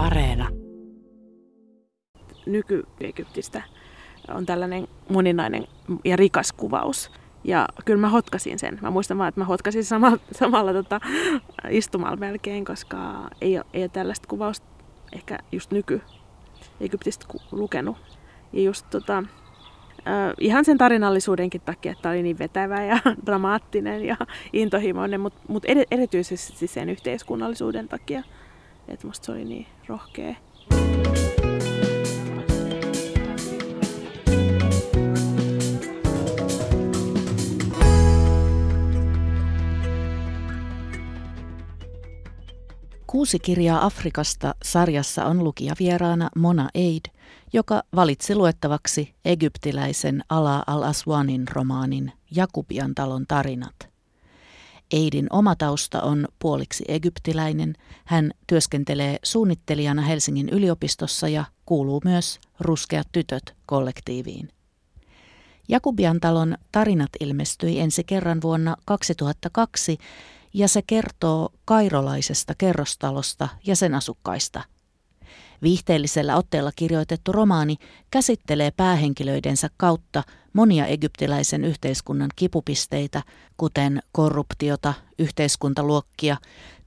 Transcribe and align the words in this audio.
Areena. 0.00 0.48
Nyky-Egyptistä 2.46 3.62
on 4.28 4.46
tällainen 4.46 4.88
moninainen 5.08 5.66
ja 6.04 6.16
rikas 6.16 6.52
kuvaus. 6.52 7.10
Ja 7.44 7.68
kyllä 7.84 8.00
mä 8.00 8.08
hotkasin 8.08 8.58
sen. 8.58 8.78
Mä 8.82 8.90
muistan 8.90 9.18
vaan, 9.18 9.28
että 9.28 9.40
mä 9.40 9.44
hotkasin 9.44 9.84
samalla, 9.84 10.18
samalla 10.32 10.72
tota, 10.72 11.00
istumalla 11.70 12.16
melkein, 12.16 12.64
koska 12.64 13.30
ei 13.40 13.56
ole, 13.58 13.66
ei 13.72 13.82
ole 13.82 13.88
tällaista 13.88 14.28
kuvausta 14.28 14.66
ehkä 15.12 15.38
just 15.52 15.70
nyky-Egyptistä 15.70 17.26
lukenut. 17.52 17.96
Ja 18.52 18.62
just 18.62 18.86
tota, 18.90 19.22
ihan 20.40 20.64
sen 20.64 20.78
tarinallisuudenkin 20.78 21.60
takia, 21.60 21.92
että 21.92 22.10
oli 22.10 22.22
niin 22.22 22.38
vetävä 22.38 22.84
ja 22.84 22.98
dramaattinen 23.26 24.04
ja 24.04 24.16
intohimoinen, 24.52 25.20
mutta 25.20 25.40
mut 25.48 25.64
erityisesti 25.90 26.66
sen 26.66 26.88
yhteiskunnallisuuden 26.88 27.88
takia, 27.88 28.22
että 28.90 29.06
musta 29.06 29.26
se 29.26 29.32
oli 29.32 29.44
niin 29.44 29.66
rohkea. 29.86 30.34
Kuusi 43.06 43.38
kirjaa 43.38 43.86
Afrikasta 43.86 44.54
sarjassa 44.64 45.24
on 45.24 45.44
lukijavieraana 45.44 46.28
Mona 46.36 46.68
Eid, 46.74 47.04
joka 47.52 47.82
valitsi 47.96 48.34
luettavaksi 48.34 49.14
egyptiläisen 49.24 50.22
Ala 50.28 50.62
al-Aswanin 50.66 51.48
romaanin 51.48 52.12
Jakubian 52.30 52.94
talon 52.94 53.24
tarinat. 53.28 53.89
Eidin 54.92 55.26
oma 55.30 55.56
tausta 55.56 56.02
on 56.02 56.28
puoliksi 56.38 56.84
egyptiläinen. 56.88 57.74
Hän 58.04 58.30
työskentelee 58.46 59.18
suunnittelijana 59.22 60.02
Helsingin 60.02 60.48
yliopistossa 60.48 61.28
ja 61.28 61.44
kuuluu 61.66 62.00
myös 62.04 62.40
Ruskeat 62.60 63.08
tytöt 63.12 63.54
kollektiiviin. 63.66 64.48
Jakubian 65.68 66.20
talon 66.20 66.56
tarinat 66.72 67.10
ilmestyi 67.20 67.80
ensi 67.80 68.04
kerran 68.04 68.42
vuonna 68.42 68.76
2002 68.84 69.98
ja 70.54 70.68
se 70.68 70.82
kertoo 70.82 71.52
kairolaisesta 71.64 72.54
kerrostalosta 72.58 73.48
ja 73.66 73.76
sen 73.76 73.94
asukkaista. 73.94 74.62
Viihteellisellä 75.62 76.36
otteella 76.36 76.70
kirjoitettu 76.76 77.32
romaani 77.32 77.76
käsittelee 78.10 78.70
päähenkilöidensä 78.70 79.68
kautta 79.76 80.22
monia 80.52 80.86
egyptiläisen 80.86 81.64
yhteiskunnan 81.64 82.30
kipupisteitä, 82.36 83.22
kuten 83.56 84.02
korruptiota, 84.12 84.94
yhteiskuntaluokkia, 85.18 86.36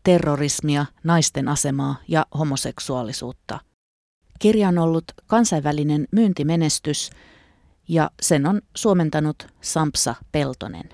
terrorismia, 0.03 0.85
naisten 1.03 1.47
asemaa 1.47 1.95
ja 2.07 2.25
homoseksuaalisuutta. 2.37 3.59
Kirja 4.39 4.67
on 4.67 4.77
ollut 4.77 5.05
kansainvälinen 5.27 6.07
myyntimenestys 6.11 7.09
ja 7.87 8.11
sen 8.21 8.45
on 8.45 8.61
suomentanut 8.75 9.47
Sampsa 9.61 10.15
Peltonen. 10.31 10.89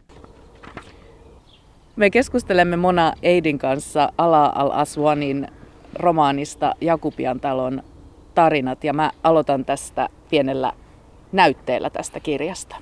Me 1.95 2.09
keskustelemme 2.09 2.77
Mona 2.77 3.13
Eidin 3.22 3.59
kanssa 3.59 4.13
Ala 4.17 4.52
al-Aswanin 4.55 5.47
romaanista 5.95 6.76
Jakubian 6.82 7.40
talon 7.40 7.84
tarinat 8.36 8.84
ja 8.84 8.94
mä 8.94 9.12
aloitan 9.23 9.66
tästä 9.66 10.09
pienellä 10.30 10.73
näytteellä 11.31 11.90
tästä 11.90 12.20
kirjasta. 12.20 12.76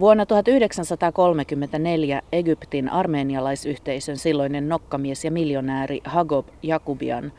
Vuonna 0.00 0.26
1934 0.26 2.22
Egyptin 2.32 2.88
armeenialaisyhteisön 2.88 4.16
silloinen 4.16 4.68
nokkamies 4.68 5.24
ja 5.24 5.30
miljonääri 5.30 6.00
Hagob 6.04 6.46
Jakubian 6.62 7.32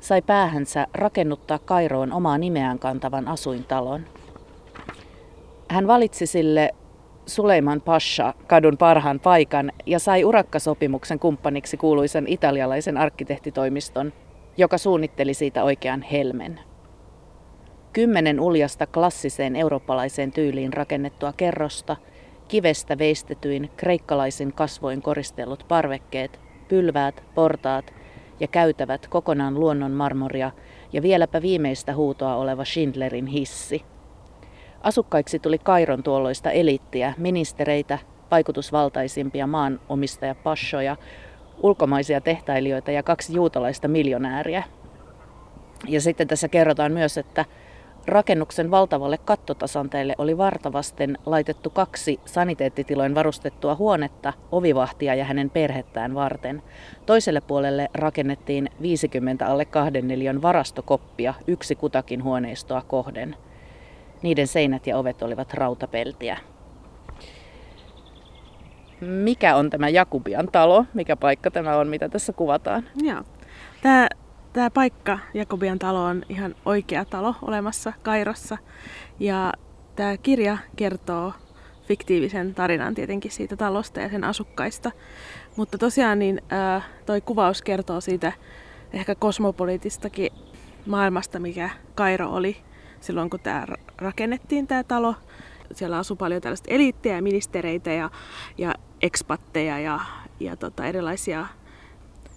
sai 0.00 0.22
päähänsä 0.22 0.86
rakennuttaa 0.94 1.58
Kairoon 1.58 2.12
omaa 2.12 2.38
nimeään 2.38 2.78
kantavan 2.78 3.28
asuintalon. 3.28 4.04
Hän 5.70 5.86
valitsi 5.86 6.26
sille 6.26 6.74
Suleiman 7.28 7.80
Pasha 7.80 8.34
kadun 8.46 8.76
parhaan 8.78 9.20
paikan 9.20 9.72
ja 9.86 9.98
sai 9.98 10.24
urakkasopimuksen 10.24 11.18
kumppaniksi 11.18 11.76
kuuluisen 11.76 12.26
italialaisen 12.28 12.96
arkkitehtitoimiston, 12.96 14.12
joka 14.56 14.78
suunnitteli 14.78 15.34
siitä 15.34 15.64
oikean 15.64 16.02
helmen. 16.02 16.60
Kymmenen 17.92 18.40
uljasta 18.40 18.86
klassiseen 18.86 19.56
eurooppalaiseen 19.56 20.32
tyyliin 20.32 20.72
rakennettua 20.72 21.32
kerrosta, 21.32 21.96
kivestä 22.48 22.98
veistetyin 22.98 23.70
kreikkalaisin 23.76 24.52
kasvoin 24.52 25.02
koristellut 25.02 25.64
parvekkeet, 25.68 26.40
pylväät, 26.68 27.22
portaat 27.34 27.94
ja 28.40 28.46
käytävät 28.46 29.06
kokonaan 29.08 29.60
luonnon 29.60 29.92
marmoria 29.92 30.50
ja 30.92 31.02
vieläpä 31.02 31.42
viimeistä 31.42 31.94
huutoa 31.94 32.36
oleva 32.36 32.64
Schindlerin 32.64 33.26
hissi– 33.26 33.84
Asukkaiksi 34.82 35.38
tuli 35.38 35.58
Kairon 35.58 36.02
tuolloista 36.02 36.50
eliittiä, 36.50 37.14
ministereitä, 37.18 37.98
vaikutusvaltaisimpia 38.30 39.46
maanomistaja-pashoja, 39.46 40.96
ulkomaisia 41.62 42.20
tehtailijoita 42.20 42.90
ja 42.90 43.02
kaksi 43.02 43.34
juutalaista 43.34 43.88
miljonääriä. 43.88 44.62
Ja 45.88 46.00
sitten 46.00 46.28
tässä 46.28 46.48
kerrotaan 46.48 46.92
myös, 46.92 47.18
että 47.18 47.44
rakennuksen 48.06 48.70
valtavalle 48.70 49.18
kattotasanteelle 49.18 50.14
oli 50.18 50.38
vartavasten 50.38 51.18
laitettu 51.26 51.70
kaksi 51.70 52.20
saniteettitiloin 52.24 53.14
varustettua 53.14 53.74
huonetta, 53.74 54.32
ovivahtia 54.52 55.14
ja 55.14 55.24
hänen 55.24 55.50
perhettään 55.50 56.14
varten. 56.14 56.62
Toiselle 57.06 57.40
puolelle 57.40 57.88
rakennettiin 57.94 58.70
50 58.82 59.46
alle 59.46 59.64
kahden 59.64 60.08
neliön 60.08 60.42
varastokoppia, 60.42 61.34
yksi 61.46 61.74
kutakin 61.74 62.24
huoneistoa 62.24 62.82
kohden– 62.82 63.36
niiden 64.22 64.46
seinät 64.46 64.86
ja 64.86 64.96
ovet 64.96 65.22
olivat 65.22 65.54
rautapeltiä. 65.54 66.38
Mikä 69.00 69.56
on 69.56 69.70
tämä 69.70 69.88
Jakubian 69.88 70.48
talo? 70.52 70.84
Mikä 70.94 71.16
paikka 71.16 71.50
tämä 71.50 71.76
on, 71.76 71.88
mitä 71.88 72.08
tässä 72.08 72.32
kuvataan? 72.32 72.82
Joo. 73.02 73.22
Tämä, 73.82 74.08
tämä 74.52 74.70
paikka, 74.70 75.18
Jakubian 75.34 75.78
talo, 75.78 76.04
on 76.04 76.22
ihan 76.28 76.54
oikea 76.64 77.04
talo 77.04 77.34
olemassa 77.42 77.92
Kairossa. 78.02 78.58
Ja 79.18 79.52
tämä 79.96 80.16
kirja 80.16 80.58
kertoo 80.76 81.32
fiktiivisen 81.88 82.54
tarinan 82.54 82.94
tietenkin 82.94 83.30
siitä 83.30 83.56
talosta 83.56 84.00
ja 84.00 84.08
sen 84.08 84.24
asukkaista. 84.24 84.90
Mutta 85.56 85.78
tosiaan 85.78 86.18
niin, 86.18 86.42
äh, 86.52 86.88
toi 87.06 87.20
kuvaus 87.20 87.62
kertoo 87.62 88.00
siitä 88.00 88.32
ehkä 88.92 89.14
kosmopoliitistakin 89.14 90.32
maailmasta, 90.86 91.38
mikä 91.38 91.70
Kairo 91.94 92.30
oli 92.30 92.56
silloin, 93.00 93.30
kun 93.30 93.40
tämä 93.40 93.66
rakennettiin 93.98 94.66
tämä 94.66 94.84
talo. 94.84 95.14
Siellä 95.72 95.98
asui 95.98 96.16
paljon 96.16 96.42
tällaista 96.42 96.70
eliittejä 96.70 97.16
ja 97.16 97.22
ministereitä 97.22 97.92
ja, 97.92 98.10
ja 98.58 98.74
ekspatteja 99.02 99.78
ja, 99.78 100.00
ja 100.40 100.56
tota, 100.56 100.86
erilaisia 100.86 101.46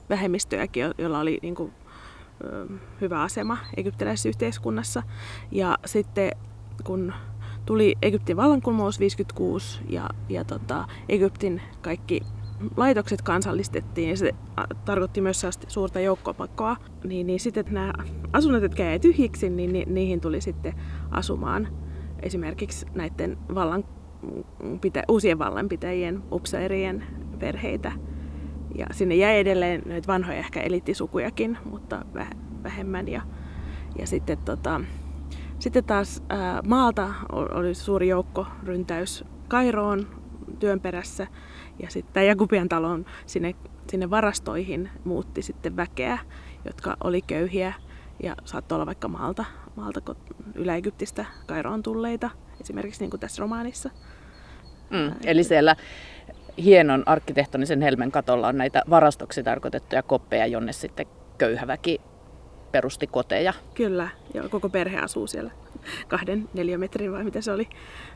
vähemmistöjäkin, 0.09 0.83
joilla 0.97 1.19
oli 1.19 1.39
niin 1.41 1.55
kuin, 1.55 1.73
hyvä 3.01 3.21
asema 3.21 3.57
egyptiläisessä 3.77 4.29
yhteiskunnassa. 4.29 5.03
Ja 5.51 5.77
sitten 5.85 6.31
kun 6.83 7.13
tuli 7.65 7.95
Egyptin 8.01 8.37
vallankumous 8.37 8.99
56 8.99 9.79
ja, 9.89 10.09
ja 10.29 10.43
tota, 10.43 10.87
Egyptin 11.09 11.61
kaikki 11.81 12.21
laitokset 12.77 13.21
kansallistettiin 13.21 14.09
ja 14.09 14.17
se 14.17 14.31
tarkoitti 14.85 15.21
myös 15.21 15.45
suurta 15.67 15.99
joukkopakkoa, 15.99 16.75
niin, 17.03 17.27
niin 17.27 17.39
sitten 17.39 17.65
nämä 17.69 17.93
asunnot, 18.33 18.63
jotka 18.63 18.83
jäi 18.83 18.99
tyhjiksi, 18.99 19.49
niin 19.49 19.73
ni, 19.73 19.83
niihin 19.87 20.21
tuli 20.21 20.41
sitten 20.41 20.73
asumaan 21.11 21.67
esimerkiksi 22.21 22.85
näiden 22.95 23.37
vallan, 23.55 23.83
pitä, 24.81 25.03
uusien 25.07 25.39
vallanpitäjien, 25.39 26.23
upseerien 26.31 27.03
perheitä. 27.39 27.91
Ja 28.77 28.85
sinne 28.91 29.15
jäi 29.15 29.39
edelleen 29.39 29.81
näitä 29.85 30.07
vanhoja 30.07 30.37
ehkä 30.37 30.61
eliittisukujakin, 30.61 31.57
mutta 31.65 32.05
vähemmän. 32.63 33.07
Ja, 33.07 33.21
ja 33.99 34.07
sitten, 34.07 34.37
tota, 34.37 34.81
sitten 35.59 35.83
taas 35.83 36.23
ää, 36.29 36.61
maalta 36.67 37.13
oli 37.31 37.73
suuri 37.73 38.07
joukko 38.07 38.45
ryntäys 38.63 39.23
Kairoon 39.47 40.07
työn 40.59 40.79
perässä 40.79 41.27
ja 41.79 41.89
sitten 41.89 42.27
Jakubian 42.27 42.69
talon 42.69 43.05
sinne, 43.25 43.55
sinne 43.89 44.09
varastoihin 44.09 44.89
muutti 45.03 45.41
sitten 45.41 45.75
väkeä, 45.75 46.17
jotka 46.65 46.97
oli 47.03 47.21
köyhiä 47.21 47.73
ja 48.23 48.35
saattoi 48.45 48.75
olla 48.75 48.85
vaikka 48.85 49.07
maalta, 49.07 49.45
maalta 49.75 50.15
Ylä-Egyptistä 50.55 51.25
Kairoon 51.45 51.83
tulleita, 51.83 52.29
esimerkiksi 52.61 53.01
niin 53.01 53.09
kuin 53.09 53.19
tässä 53.19 53.41
romaanissa. 53.41 53.89
Mm, 54.89 55.11
eli 55.25 55.43
siellä 55.43 55.75
hienon 56.57 57.03
arkkitehtonisen 57.05 57.81
helmen 57.81 58.11
katolla 58.11 58.47
on 58.47 58.57
näitä 58.57 58.81
varastoksi 58.89 59.43
tarkoitettuja 59.43 60.03
koppeja, 60.03 60.47
jonne 60.47 60.73
sitten 60.73 61.05
köyhä 61.37 61.67
väki 61.67 62.01
perusti 62.71 63.07
koteja. 63.07 63.53
Kyllä, 63.73 64.09
joo, 64.33 64.49
koko 64.49 64.69
perhe 64.69 64.99
asuu 64.99 65.27
siellä 65.27 65.51
kahden 66.07 66.49
neliömetrin 66.53 67.11
vai 67.11 67.23
mitä 67.23 67.41
se 67.41 67.51
oli 67.51 67.69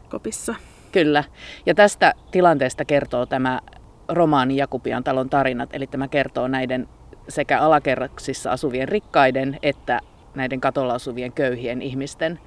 kopissa. 0.10 0.56
Kyllä. 0.96 1.24
Ja 1.66 1.76
tästä 1.76 2.14
tilanteesta 2.32 2.86
kertoo 2.86 3.26
tämä 3.26 3.60
romaani 4.08 4.58
Jakupian 4.58 5.04
talon 5.04 5.30
tarinat, 5.30 5.70
eli 5.74 5.88
tämä 5.88 6.08
kertoo 6.08 6.48
näiden 6.48 6.88
sekä 7.30 7.60
alakerraksissa 7.60 8.52
asuvien 8.52 8.88
rikkaiden 8.88 9.60
että 9.64 10.00
näiden 10.36 10.62
katolla 10.62 10.94
asuvien 10.94 11.32
köyhien 11.32 11.82
ihmisten 11.82 12.40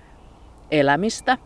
elämistä. 0.70 1.38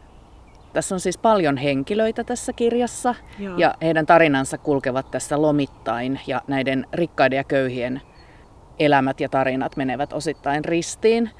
Tässä 0.73 0.95
on 0.95 1.01
siis 1.01 1.19
paljon 1.19 1.57
henkilöitä 1.57 2.25
tässä 2.25 2.53
kirjassa 2.53 3.15
Joo. 3.39 3.59
ja 3.59 3.75
heidän 3.83 4.07
tarinansa 4.07 4.59
kulkevat 4.59 5.11
tässä 5.11 5.43
lomittain 5.43 6.21
ja 6.27 6.43
näiden 6.47 6.87
rikkaiden 6.93 7.37
ja 7.37 7.45
köyhien 7.45 8.03
elämät 8.79 9.21
ja 9.21 9.29
tarinat 9.29 9.77
menevät 9.77 10.13
osittain 10.13 10.65
ristiin. 10.65 11.31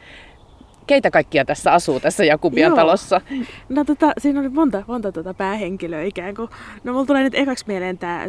Keitä 0.93 1.11
kaikkia 1.11 1.45
tässä 1.45 1.73
asuu 1.73 2.01
tässä 2.01 2.25
Jakubian 2.25 2.69
Joo. 2.69 2.77
talossa? 2.77 3.21
No 3.69 3.85
tota, 3.85 4.13
siinä 4.19 4.41
oli 4.41 4.49
monta, 4.49 4.83
monta 4.87 5.13
tota 5.13 5.35
päähenkilöä 5.35 6.03
ikään 6.03 6.35
kuin. 6.35 6.49
No 6.85 6.93
mulla 6.93 7.07
tulee 7.07 7.23
nyt 7.23 7.35
ekaksi 7.35 7.65
mieleen 7.67 7.99
tämä 7.99 8.25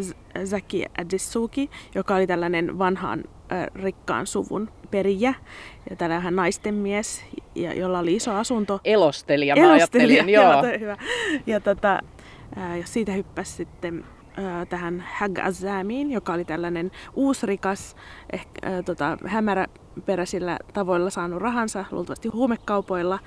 Zaki 0.46 0.86
Adisuki, 1.02 1.70
joka 1.96 2.16
oli 2.16 2.28
tällainen 2.28 2.80
vanhan 2.80 3.24
äh, 3.52 3.68
rikkaan 3.76 4.28
suvun 4.28 4.70
perijä 4.92 5.34
ja 5.90 5.96
tällainen 5.96 6.36
naisten 6.36 6.76
mies, 6.76 7.26
ja, 7.56 7.74
jolla 7.74 8.00
oli 8.00 8.16
iso 8.16 8.34
asunto. 8.34 8.80
Elostelija, 8.84 9.56
mä 9.56 9.62
Elostelija, 9.62 10.24
joo. 10.42 10.52
joo 10.52 10.80
hyvä. 10.80 10.98
Ja, 11.48 11.60
tota, 11.60 12.00
äh, 12.58 12.78
ja 12.78 12.88
siitä 12.88 13.12
hyppäsi 13.12 13.52
sitten 13.52 14.04
tähän 14.70 15.04
Hag 15.20 15.40
Azamiin, 15.40 16.12
joka 16.12 16.34
oli 16.34 16.46
tällainen 16.46 16.92
uusrikas, 17.14 17.96
ehkä, 18.34 18.68
äh, 18.68 18.84
tota, 18.86 19.18
hämäräperäisillä 19.26 20.60
tavoilla 20.74 21.10
saanut 21.10 21.42
rahansa, 21.42 21.86
luultavasti 21.92 22.30
huumekaupoilla. 22.30 23.20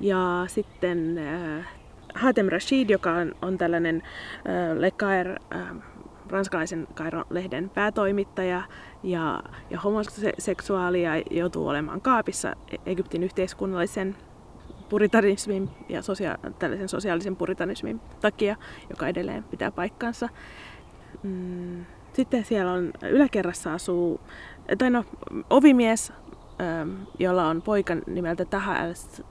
Ja 0.00 0.44
sitten 0.46 1.18
äh, 1.18 1.66
Hatem 2.14 2.46
Rashid, 2.46 2.90
joka 2.90 3.12
on, 3.12 3.34
on 3.42 3.58
tällainen 3.58 4.02
äh, 4.36 4.78
Lekaer, 4.78 5.38
äh, 5.54 5.60
ranskalaisen 6.30 6.88
Kairon-lehden 6.94 7.70
päätoimittaja 7.70 8.62
ja, 9.02 9.42
ja 9.70 9.80
homoseksuaali 9.80 11.02
ja 11.02 11.22
joutuu 11.30 11.68
olemaan 11.68 12.00
kaapissa 12.00 12.54
Egyptin 12.86 13.22
yhteiskunnallisen 13.22 14.16
puritanismin 14.92 15.70
ja 15.88 16.02
sosia- 16.02 16.38
tällaisen 16.58 16.88
sosiaalisen 16.88 17.36
puritanismin 17.36 18.00
takia, 18.20 18.56
joka 18.90 19.08
edelleen 19.08 19.44
pitää 19.44 19.70
paikkansa. 19.70 20.28
Mm, 21.22 21.84
sitten 22.12 22.44
siellä 22.44 22.72
on 22.72 22.92
yläkerrassa 23.02 23.72
asuu, 23.72 24.20
tai 24.78 24.90
no, 24.90 25.04
ovimies, 25.50 26.12
ähm, 26.60 26.90
jolla 27.18 27.48
on 27.48 27.62
poika 27.62 27.94
nimeltä 28.06 28.44
Taha 28.44 28.76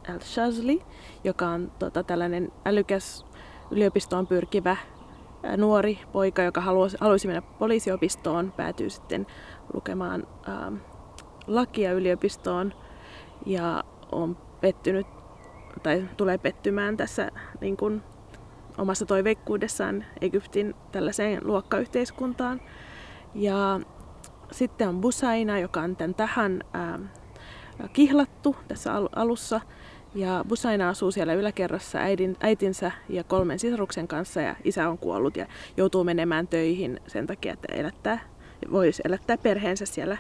al-Shazli, 0.10 0.82
joka 1.24 1.48
on 1.48 1.72
tota, 1.80 2.04
tällainen 2.04 2.52
älykäs 2.66 3.26
yliopistoon 3.72 4.28
pyrkivä 4.28 4.72
äh, 4.72 5.58
nuori 5.58 6.00
poika, 6.12 6.42
joka 6.42 6.62
haluaisi, 6.62 6.98
haluaisi 7.00 7.28
mennä 7.28 7.42
poliisiopistoon, 7.42 8.54
päätyy 8.58 8.90
sitten 8.90 9.28
lukemaan 9.74 10.28
ähm, 10.50 10.76
lakia 11.48 11.92
yliopistoon 11.92 12.74
ja 13.46 13.84
on 14.12 14.38
pettynyt 14.62 15.21
tai 15.84 16.06
tulee 16.18 16.38
pettymään 16.38 16.98
tässä 16.98 17.32
niin 17.62 17.78
kuin, 17.78 18.04
omassa 18.78 19.06
toiveikkuudessaan 19.06 20.06
Egyptin 20.22 20.76
tällaiseen 20.92 21.48
luokkayhteiskuntaan. 21.48 22.62
Ja 23.34 23.80
sitten 24.52 24.90
on 24.90 25.02
Busaina, 25.02 25.60
joka 25.60 25.82
on 25.82 25.96
tämän 25.96 26.16
tähän 26.16 26.62
ää, 26.74 27.00
kihlattu 27.94 28.56
tässä 28.68 28.92
alussa. 29.16 29.62
Ja 30.16 30.46
Busaina 30.48 30.90
asuu 30.90 31.12
siellä 31.12 31.34
yläkerrassa 31.34 32.00
äidin, 32.00 32.38
äitinsä 32.40 32.92
ja 33.10 33.24
kolmen 33.24 33.60
sisaruksen 33.60 34.08
kanssa 34.08 34.42
ja 34.42 34.56
isä 34.64 34.90
on 34.90 34.98
kuollut 34.98 35.38
ja 35.38 35.46
joutuu 35.78 36.04
menemään 36.04 36.48
töihin 36.48 37.00
sen 37.08 37.28
takia, 37.28 37.54
että 37.54 37.74
elättää, 37.76 38.20
voisi 38.72 39.02
elättää 39.06 39.38
perheensä 39.38 39.86
siellä 39.86 40.18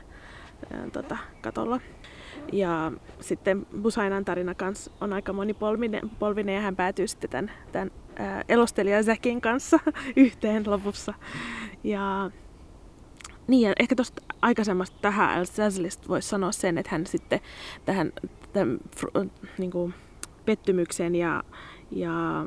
ää, 0.74 0.89
tota, 0.94 1.18
katolla. 1.42 1.80
Ja 2.51 2.92
sitten 3.19 3.65
Busainan 3.81 4.25
tarina 4.25 4.56
kanssa 4.56 4.92
on 5.01 5.13
aika 5.13 5.33
monipolvinen 5.33 6.12
polvinen, 6.19 6.56
ja 6.56 6.62
hän 6.62 6.75
päätyy 6.75 7.07
sitten 7.07 7.30
tämän, 7.30 7.51
tämän 7.71 7.92
ää, 8.15 8.44
elostelija 8.50 9.03
Säkin 9.03 9.42
kanssa 9.42 9.80
yhteen 10.15 10.63
lopussa. 10.65 11.13
Ja 11.83 12.31
niin, 13.48 13.62
ja 13.68 13.74
ehkä 13.80 13.95
tuosta 13.95 14.21
aikaisemmasta 14.42 14.98
tähän 15.01 15.39
Al 15.39 15.45
Sazlista 15.45 16.07
voisi 16.07 16.30
sanoa 16.30 16.51
sen, 16.51 16.77
että 16.77 16.92
hän 16.92 17.06
sitten 17.06 17.39
tähän 17.86 18.12
tämän, 18.53 18.80
niin 19.57 19.71
kuin, 19.71 19.94
pettymyksen 20.45 21.15
ja, 21.15 21.44
ja 21.92 22.45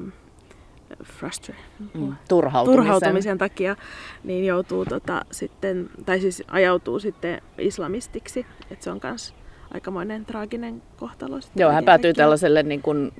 frustra- 1.02 1.54
mm, 1.94 2.14
turhautumisen. 2.28 2.84
turhautumisen 2.84 3.38
takia 3.38 3.76
niin 4.24 4.46
joutuu 4.46 4.84
tota, 4.84 5.24
sitten, 5.30 5.90
tai 6.06 6.20
siis 6.20 6.42
ajautuu 6.48 7.00
sitten 7.00 7.42
islamistiksi. 7.58 8.46
Että 8.70 8.84
se 8.84 8.90
on 8.90 9.00
myös 9.02 9.34
aikamoinen 9.74 10.24
traaginen 10.24 10.82
kohtalo. 10.96 11.40
Joo, 11.56 11.72
hän 11.72 11.84
päätyy 11.84 12.12
tällaiselle 12.12 12.62
niin 12.62 12.82
kuin 12.82 13.12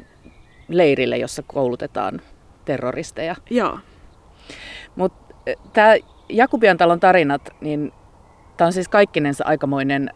leirille, 0.68 1.18
jossa 1.18 1.42
koulutetaan 1.46 2.20
terroristeja. 2.64 3.36
Joo. 3.50 3.78
Mutta 4.96 5.34
e, 5.46 5.54
tämä 5.72 5.94
Jakubian 6.28 6.76
talon 6.76 7.00
tarinat, 7.00 7.50
niin 7.60 7.92
tämä 8.56 8.66
on 8.66 8.72
siis 8.72 8.88
kaikkinensa 8.88 9.44
aikamoinen 9.44 10.10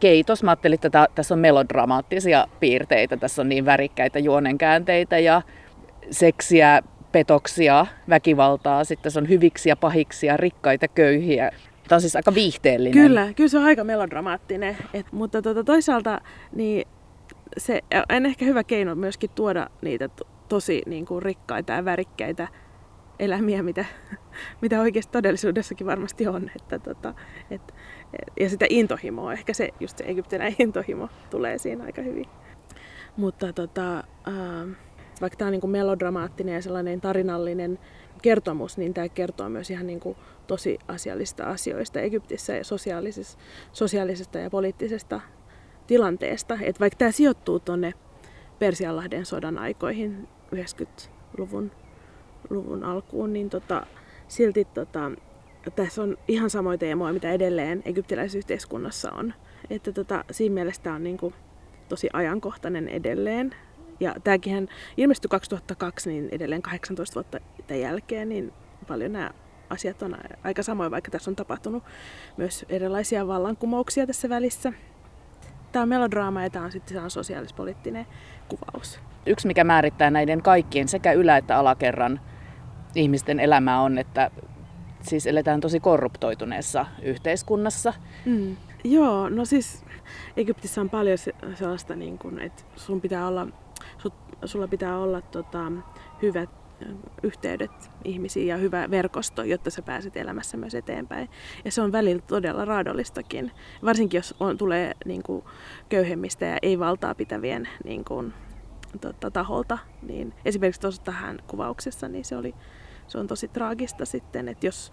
keitos. 0.00 0.42
Mä 0.42 0.50
ajattelin, 0.50 0.78
että 0.82 1.06
tässä 1.14 1.34
on 1.34 1.40
melodramaattisia 1.40 2.46
piirteitä, 2.60 3.16
tässä 3.16 3.42
on 3.42 3.48
niin 3.48 3.64
värikkäitä 3.64 4.18
juonenkäänteitä 4.18 5.18
ja 5.18 5.42
seksiä, 6.10 6.82
petoksia, 7.12 7.86
väkivaltaa, 8.08 8.84
sitten 8.84 9.02
tässä 9.02 9.20
on 9.20 9.28
hyviksiä, 9.28 9.76
pahiksia, 9.76 10.36
rikkaita, 10.36 10.88
köyhiä. 10.88 11.50
Tämä 11.92 11.96
on 11.96 12.00
siis 12.00 12.16
aika 12.16 12.34
viihteellinen. 12.34 12.92
Kyllä, 12.92 13.32
kyllä 13.36 13.48
se 13.48 13.58
on 13.58 13.64
aika 13.64 13.84
melodramaattinen. 13.84 14.76
Et, 14.94 15.12
mutta 15.12 15.42
tuota, 15.42 15.64
toisaalta 15.64 16.20
niin 16.54 16.88
se 17.56 17.80
on 18.16 18.26
ehkä 18.26 18.44
hyvä 18.44 18.64
keino 18.64 18.94
myöskin 18.94 19.30
tuoda 19.30 19.70
niitä 19.82 20.08
tosi 20.48 20.82
niin 20.86 21.06
kuin, 21.06 21.22
rikkaita 21.22 21.72
ja 21.72 21.84
värikkäitä 21.84 22.48
elämiä, 23.18 23.62
mitä, 23.62 23.84
mitä 24.62 24.80
oikeasti 24.80 25.12
todellisuudessakin 25.12 25.86
varmasti 25.86 26.26
on. 26.26 26.50
Että, 26.56 26.78
tota, 26.78 27.14
et, 27.50 27.74
ja 28.40 28.48
sitä 28.48 28.66
intohimoa, 28.68 29.32
ehkä 29.32 29.52
se, 29.52 29.68
just 29.80 29.98
se 29.98 30.04
egyptiläinen 30.04 30.56
intohimo 30.66 31.08
tulee 31.30 31.58
siinä 31.58 31.84
aika 31.84 32.02
hyvin. 32.02 32.26
Mutta 33.16 33.52
tota, 33.52 33.98
äh, 33.98 34.76
vaikka 35.20 35.36
tämä 35.36 35.46
on 35.46 35.52
niin 35.52 35.60
kuin 35.60 35.70
melodramaattinen 35.70 36.54
ja 36.54 36.62
sellainen 36.62 37.00
tarinallinen 37.00 37.78
kertomus, 38.22 38.78
niin 38.78 38.94
tämä 38.94 39.08
kertoo 39.08 39.48
myös 39.48 39.70
ihan 39.70 39.86
niin 39.86 40.00
kuin 40.00 40.16
tosi 40.46 40.78
asiallisista 40.88 41.44
asioista 41.44 42.00
Egyptissä 42.00 42.56
ja 42.56 42.64
sosiaalisesta, 42.64 43.42
sosiaalisesta 43.72 44.38
ja 44.38 44.50
poliittisesta 44.50 45.20
tilanteesta. 45.86 46.58
Et 46.62 46.80
vaikka 46.80 46.96
tämä 46.96 47.10
sijoittuu 47.10 47.60
tuonne 47.60 47.92
Persianlahden 48.58 49.26
sodan 49.26 49.58
aikoihin 49.58 50.28
90-luvun 50.56 51.70
luvun 52.50 52.84
alkuun, 52.84 53.32
niin 53.32 53.50
tota, 53.50 53.86
silti 54.28 54.64
tota, 54.64 55.10
tässä 55.76 56.02
on 56.02 56.18
ihan 56.28 56.50
samoja 56.50 56.78
teemoja, 56.78 57.12
mitä 57.12 57.30
edelleen 57.32 57.82
egyptiläisyhteiskunnassa 57.84 59.12
on. 59.12 59.34
Että 59.70 59.92
tota, 59.92 60.24
siinä 60.30 60.54
mielessä 60.54 60.92
on 60.92 61.04
niinku 61.04 61.32
tosi 61.88 62.08
ajankohtainen 62.12 62.88
edelleen. 62.88 63.54
Ja 64.00 64.14
tämäkin 64.24 64.68
ilmestyi 64.96 65.28
2002, 65.28 66.10
niin 66.10 66.28
edelleen 66.32 66.62
18 66.62 67.14
vuotta 67.14 67.38
tämän 67.66 67.80
jälkeen, 67.80 68.28
niin 68.28 68.52
paljon 68.88 69.12
nämä 69.12 69.30
asiat 69.70 70.02
on 70.02 70.16
aika 70.44 70.62
samoin, 70.62 70.90
vaikka 70.90 71.10
tässä 71.10 71.30
on 71.30 71.36
tapahtunut 71.36 71.82
myös 72.36 72.64
erilaisia 72.68 73.26
vallankumouksia 73.26 74.06
tässä 74.06 74.28
välissä. 74.28 74.72
Tämä 75.72 75.82
on 75.82 75.88
melodraama 75.88 76.42
ja 76.42 76.50
tämä 76.50 76.64
on 76.64 76.72
sitten 76.72 77.10
sosiaalispoliittinen 77.10 78.06
kuvaus. 78.48 79.00
Yksi, 79.26 79.46
mikä 79.46 79.64
määrittää 79.64 80.10
näiden 80.10 80.42
kaikkien 80.42 80.88
sekä 80.88 81.12
ylä- 81.12 81.36
että 81.36 81.58
alakerran 81.58 82.20
ihmisten 82.94 83.40
elämää 83.40 83.80
on, 83.80 83.98
että 83.98 84.30
siis 85.02 85.26
eletään 85.26 85.60
tosi 85.60 85.80
korruptoituneessa 85.80 86.86
yhteiskunnassa. 87.02 87.92
Mm. 88.24 88.56
Joo, 88.84 89.28
no 89.28 89.44
siis 89.44 89.84
Egyptissä 90.36 90.80
on 90.80 90.90
paljon 90.90 91.18
sellaista, 91.54 91.96
niin 91.96 92.18
kuin, 92.18 92.38
että 92.38 92.62
sun 92.76 93.00
pitää 93.00 93.26
olla, 93.26 93.46
sulla 94.44 94.68
pitää 94.68 94.98
olla 94.98 95.20
tota, 95.20 95.72
hyvät 96.22 96.50
yhteydet 97.22 97.90
ihmisiin 98.04 98.46
ja 98.46 98.56
hyvä 98.56 98.90
verkosto, 98.90 99.42
jotta 99.42 99.70
sä 99.70 99.82
pääset 99.82 100.16
elämässä 100.16 100.56
myös 100.56 100.74
eteenpäin. 100.74 101.28
Ja 101.64 101.72
se 101.72 101.82
on 101.82 101.92
välillä 101.92 102.22
todella 102.26 102.64
raadollistakin, 102.64 103.52
varsinkin 103.84 104.18
jos 104.18 104.34
on, 104.40 104.58
tulee 104.58 104.92
niin 105.04 105.22
kuin, 105.22 105.44
köyhemmistä 105.88 106.46
ja 106.46 106.58
ei 106.62 106.78
valtaa 106.78 107.14
pitävien 107.14 107.68
niin 107.84 108.04
kuin, 108.04 108.32
tota, 109.00 109.30
taholta. 109.30 109.78
Niin 110.02 110.34
esimerkiksi 110.44 110.80
tuossa 110.80 111.02
tähän 111.02 111.38
kuvauksessa 111.46 112.08
niin 112.08 112.24
se, 112.24 112.36
oli, 112.36 112.54
se 113.06 113.18
on 113.18 113.26
tosi 113.26 113.48
traagista 113.48 114.04
sitten, 114.04 114.48
että 114.48 114.66
jos 114.66 114.92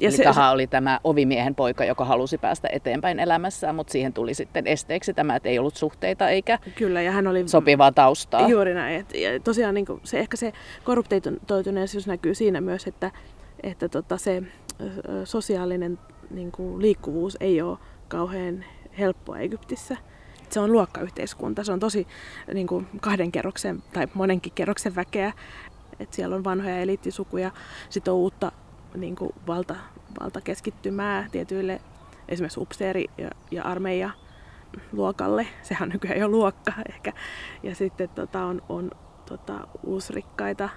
ja 0.00 0.08
Eli 0.08 0.16
se, 0.16 0.24
Taha 0.24 0.50
oli 0.50 0.66
tämä 0.66 1.00
ovimiehen 1.04 1.54
poika, 1.54 1.84
joka 1.84 2.04
halusi 2.04 2.38
päästä 2.38 2.68
eteenpäin 2.72 3.20
elämässään, 3.20 3.74
mutta 3.74 3.92
siihen 3.92 4.12
tuli 4.12 4.34
sitten 4.34 4.66
esteeksi 4.66 5.14
tämä, 5.14 5.36
että 5.36 5.48
ei 5.48 5.58
ollut 5.58 5.76
suhteita 5.76 6.28
eikä 6.28 6.58
Kyllä, 6.74 7.02
ja 7.02 7.12
hän 7.12 7.26
oli 7.26 7.48
sopivaa 7.48 7.92
taustaa. 7.92 8.48
Juuri 8.48 8.74
näin. 8.74 9.00
Et, 9.00 9.14
ja 9.14 9.40
tosiaan 9.40 9.74
niin 9.74 9.86
kuin, 9.86 10.00
se, 10.04 10.18
ehkä 10.18 10.36
se 10.36 10.52
korruptoituneisuus 10.84 12.06
näkyy 12.06 12.34
siinä 12.34 12.60
myös, 12.60 12.86
että, 12.86 13.10
että 13.62 13.88
tota, 13.88 14.16
se 14.16 14.42
sosiaalinen 15.24 15.98
niin 16.30 16.52
kuin 16.52 16.82
liikkuvuus 16.82 17.36
ei 17.40 17.62
ole 17.62 17.78
kauhean 18.08 18.64
helppoa 18.98 19.38
Egyptissä. 19.38 19.96
Se 20.50 20.60
on 20.60 20.72
luokkayhteiskunta, 20.72 21.64
se 21.64 21.72
on 21.72 21.80
tosi 21.80 22.06
niin 22.54 22.66
kuin 22.66 22.86
kahden 23.00 23.32
kerroksen 23.32 23.82
tai 23.92 24.06
monenkin 24.14 24.52
kerroksen 24.54 24.94
väkeä. 24.94 25.32
Et 26.00 26.12
siellä 26.12 26.36
on 26.36 26.44
vanhoja 26.44 26.78
eliittisukuja, 26.78 27.50
sitten 27.88 28.12
on 28.12 28.18
uutta 28.18 28.52
niin 28.96 29.16
kuin 29.16 29.32
valta, 29.46 29.76
valtakeskittymää 30.20 31.26
tietyille 31.32 31.80
esimerkiksi 32.28 32.60
upseeri- 32.60 33.10
ja, 33.18 33.30
ja 33.50 33.64
armeija 33.64 34.10
luokalle. 34.92 35.46
Sehän 35.62 35.88
nykyään 35.88 36.20
jo 36.20 36.28
luokka 36.28 36.72
ehkä. 36.88 37.12
Ja 37.62 37.74
sitten 37.74 38.08
tota, 38.08 38.44
on, 38.44 38.62
on 38.68 38.90
tota, 39.28 39.68
uusrikkaita. 39.84 40.68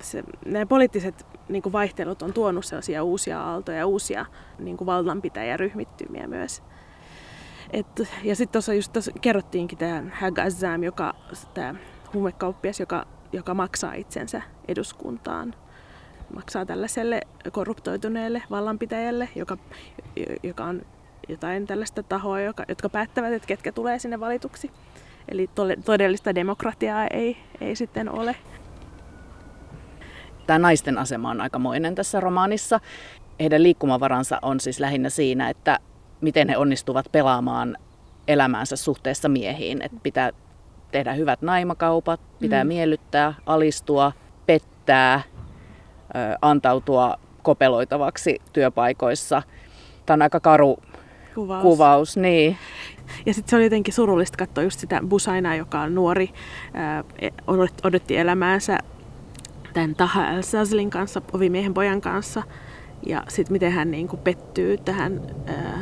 Se, 0.00 0.22
nämä 0.46 0.66
poliittiset 0.66 1.26
niin 1.48 1.62
kuin 1.62 1.72
vaihtelut 1.72 2.22
on 2.22 2.32
tuonut 2.32 2.64
sellaisia 2.64 3.04
uusia 3.04 3.42
aaltoja 3.42 3.78
ja 3.78 3.86
uusia 3.86 4.26
niin 4.58 4.76
kuin 4.76 4.86
vallanpitäjäryhmittymiä 4.86 6.26
myös. 6.26 6.62
Et, 7.72 7.86
ja 8.24 8.36
sitten 8.36 8.52
tuossa 8.52 8.74
just 8.74 8.92
tossa 8.92 9.12
kerrottiinkin 9.20 9.78
tämä 9.78 10.02
Hag 10.20 10.38
Azam, 10.38 10.82
joka, 10.82 11.14
tämä 11.54 11.74
huumekauppias, 12.14 12.80
joka, 12.80 13.06
joka 13.32 13.54
maksaa 13.54 13.94
itsensä 13.94 14.42
eduskuntaan. 14.68 15.54
Maksaa 16.34 16.66
tällaiselle 16.66 17.20
korruptoituneelle 17.52 18.42
vallanpitäjälle, 18.50 19.28
joka, 19.34 19.56
joka 20.42 20.64
on 20.64 20.82
jotain 21.28 21.66
tällaista 21.66 22.02
tahoa, 22.02 22.40
joka, 22.40 22.64
jotka 22.68 22.88
päättävät, 22.88 23.32
että 23.32 23.46
ketkä 23.48 23.72
tulee 23.72 23.98
sinne 23.98 24.20
valituksi. 24.20 24.70
Eli 25.28 25.50
todellista 25.84 26.34
demokratiaa 26.34 27.06
ei, 27.06 27.36
ei 27.60 27.76
sitten 27.76 28.08
ole. 28.08 28.36
Tämä 30.46 30.58
naisten 30.58 30.98
asema 30.98 31.30
on 31.30 31.40
aikamoinen 31.40 31.94
tässä 31.94 32.20
romaanissa. 32.20 32.80
Heidän 33.40 33.62
liikkumavaransa 33.62 34.38
on 34.42 34.60
siis 34.60 34.80
lähinnä 34.80 35.10
siinä, 35.10 35.50
että 35.50 35.78
miten 36.20 36.48
he 36.48 36.56
onnistuvat 36.56 37.06
pelaamaan 37.12 37.76
elämäänsä 38.28 38.76
suhteessa 38.76 39.28
miehiin. 39.28 39.82
Että 39.82 39.98
pitää 40.02 40.30
tehdä 40.92 41.12
hyvät 41.12 41.42
naimakaupat, 41.42 42.20
pitää 42.38 42.64
mm. 42.64 42.68
miellyttää, 42.68 43.34
alistua, 43.46 44.12
pettää, 44.46 45.22
antautua 46.42 47.16
kopeloitavaksi 47.42 48.40
työpaikoissa. 48.52 49.42
Tämä 50.06 50.14
on 50.14 50.22
aika 50.22 50.40
karu 50.40 50.78
kuvaus. 51.34 51.62
kuvaus 51.62 52.16
niin. 52.16 52.56
Ja 53.26 53.34
sitten 53.34 53.50
se 53.50 53.56
oli 53.56 53.64
jotenkin 53.64 53.94
surullista 53.94 54.36
katsoa 54.36 54.64
just 54.64 54.80
sitä 54.80 55.00
Busainaa, 55.08 55.54
joka 55.54 55.80
on 55.80 55.94
nuori, 55.94 56.30
e, 57.20 57.28
odotti 57.84 58.16
elämäänsä 58.16 58.78
tämän 59.72 59.94
Taha 59.94 60.30
El 60.30 60.42
kanssa, 60.90 61.22
ovimiehen 61.32 61.74
pojan 61.74 62.00
kanssa. 62.00 62.42
Ja 63.06 63.22
sitten 63.28 63.52
miten 63.52 63.72
hän 63.72 63.90
niin 63.90 64.08
kuin 64.08 64.20
pettyy 64.20 64.76
tähän 64.76 65.20
ää, 65.46 65.78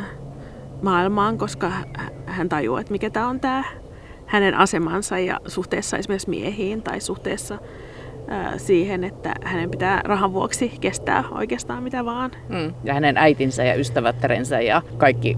maailmaan, 0.82 1.38
koska 1.38 1.72
hän 2.26 2.48
tajuaa, 2.48 2.80
että 2.80 2.92
mikä 2.92 3.10
tämä 3.10 3.28
on 3.28 3.40
tämä 3.40 3.64
hänen 4.26 4.54
asemansa 4.54 5.18
ja 5.18 5.40
suhteessa 5.46 5.98
esimerkiksi 5.98 6.30
miehiin 6.30 6.82
tai 6.82 7.00
suhteessa 7.00 7.58
siihen, 8.56 9.04
että 9.04 9.34
hänen 9.44 9.70
pitää 9.70 10.00
rahan 10.04 10.32
vuoksi 10.32 10.72
kestää 10.80 11.24
oikeastaan 11.30 11.82
mitä 11.82 12.04
vaan. 12.04 12.30
Mm. 12.48 12.74
Ja 12.84 12.94
hänen 12.94 13.16
äitinsä 13.16 13.64
ja 13.64 13.74
ystävättärensä 13.74 14.60
ja 14.60 14.82
kaikki 14.96 15.36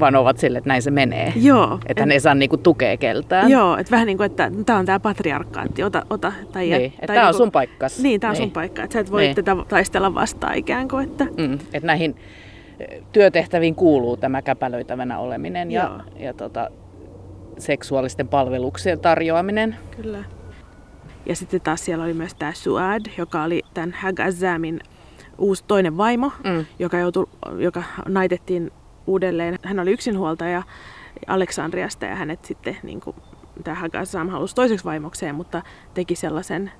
vaan 0.00 0.16
ovat 0.16 0.38
sille, 0.38 0.58
että 0.58 0.68
näin 0.68 0.82
se 0.82 0.90
menee. 0.90 1.32
Joo. 1.36 1.74
Että 1.74 1.84
et, 1.88 2.00
hän 2.00 2.12
ei 2.12 2.20
saa 2.20 2.34
niinku 2.34 2.56
tukea 2.56 2.96
keltään. 2.96 3.50
Joo, 3.50 3.76
että 3.76 3.90
vähän 3.90 4.06
niin 4.06 4.16
kuin, 4.16 4.26
että 4.26 4.50
tämä 4.66 4.78
on 4.78 4.86
tämä 4.86 5.00
patriarkaatti, 5.00 5.82
ota, 5.82 6.06
ota. 6.10 6.32
Tai, 6.52 6.62
niin, 6.62 6.84
että 6.84 7.06
tämä 7.06 7.18
niinku, 7.18 7.28
on 7.28 7.34
sun 7.34 7.52
paikkas. 7.52 8.02
Niin, 8.02 8.20
tämä 8.20 8.30
on 8.30 8.34
niin. 8.34 8.42
sun 8.42 8.50
paikka, 8.50 8.82
että 8.82 8.92
sä 8.92 9.00
et 9.00 9.10
voi 9.10 9.22
niin. 9.22 9.34
tätä 9.34 9.56
taistella 9.68 10.14
vastaan 10.14 10.54
ikään 10.54 10.88
kuin. 10.88 11.04
Että... 11.04 11.24
Mm, 11.24 11.54
että 11.54 11.86
näihin 11.86 12.16
eh, 12.80 13.02
työtehtäviin 13.12 13.74
kuuluu 13.74 14.16
tämä 14.16 14.42
käpälöitävänä 14.42 15.18
oleminen 15.18 15.70
ja, 15.70 16.00
ja 16.16 16.34
tota, 16.34 16.70
seksuaalisten 17.58 18.28
palveluksien 18.28 19.00
tarjoaminen. 19.00 19.76
Kyllä. 19.96 20.24
Ja 21.26 21.36
sitten 21.36 21.60
taas 21.60 21.84
siellä 21.84 22.04
oli 22.04 22.14
myös 22.14 22.34
tämä 22.34 22.52
Suad, 22.52 23.06
joka 23.18 23.42
oli 23.42 23.62
tämän 23.74 23.92
Hagazamin 23.92 24.80
uusi 25.38 25.64
toinen 25.66 25.96
vaimo, 25.96 26.32
mm. 26.44 26.66
joka, 26.78 26.98
joutui, 26.98 27.26
joka 27.58 27.82
naitettiin 28.08 28.70
uudelleen. 29.06 29.58
Hän 29.62 29.80
oli 29.80 29.92
yksinhuoltaja 29.92 30.62
Aleksandriasta 31.26 32.06
ja 32.06 32.14
hänet 32.14 32.44
sitten 32.44 32.76
niin 32.82 33.00
kuin, 33.00 33.16
tämä 33.64 33.74
Hagazam 33.74 34.28
halusi 34.28 34.54
toiseksi 34.54 34.84
vaimokseen, 34.84 35.34
mutta 35.34 35.62
teki 35.94 36.14
sellaisen 36.14 36.72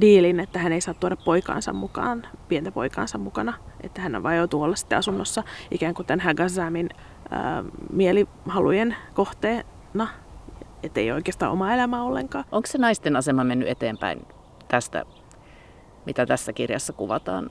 diilin, 0.00 0.40
että 0.40 0.58
hän 0.58 0.72
ei 0.72 0.80
saa 0.80 0.94
tuoda 0.94 1.16
poikaansa 1.16 1.72
mukaan, 1.72 2.26
pientä 2.48 2.72
poikaansa 2.72 3.18
mukana, 3.18 3.54
että 3.80 4.00
hän 4.00 4.22
vain 4.22 4.38
joutuu 4.38 4.62
olla 4.62 4.76
sitten 4.76 4.98
asunnossa 4.98 5.42
ikään 5.70 5.94
kuin 5.94 6.06
tämän 6.06 6.20
Hagazamin 6.20 6.88
ää, 7.30 7.64
mielihalujen 7.92 8.96
kohteena, 9.14 10.08
ettei 10.82 11.12
oikeastaan 11.12 11.52
oma 11.52 11.74
elämä 11.74 12.02
ollenkaan. 12.02 12.44
Onko 12.52 12.66
se 12.66 12.78
naisten 12.78 13.16
asema 13.16 13.44
mennyt 13.44 13.68
eteenpäin 13.68 14.26
tästä, 14.68 15.04
mitä 16.06 16.26
tässä 16.26 16.52
kirjassa 16.52 16.92
kuvataan? 16.92 17.50